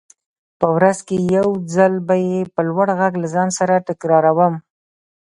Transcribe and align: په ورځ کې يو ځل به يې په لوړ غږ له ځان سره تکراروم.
په 0.59 0.67
ورځ 0.75 0.97
کې 1.07 1.17
يو 1.35 1.47
ځل 1.75 1.93
به 2.07 2.15
يې 2.27 2.39
په 2.53 2.61
لوړ 2.69 2.87
غږ 2.99 3.13
له 3.21 3.27
ځان 3.35 3.49
سره 3.57 3.85
تکراروم. 3.89 4.53